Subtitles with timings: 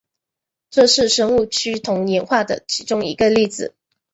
[0.71, 3.75] 这是生物趋同演化的其中一个例子。